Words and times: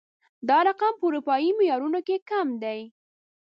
دا 0.47 0.57
رقم 0.67 0.91
په 0.99 1.03
اروپايي 1.09 1.49
معيارونو 1.59 1.99
کې 2.07 2.15
کم 2.29 2.47
دی 2.63 2.79